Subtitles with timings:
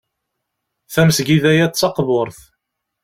[0.93, 2.39] Tamesgida-a d taqburt.